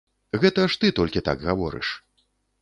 Гэта 0.43 0.63
ж 0.75 0.79
ты 0.83 0.87
толькі 1.01 1.23
так 1.29 1.45
гаворыш. 1.51 1.93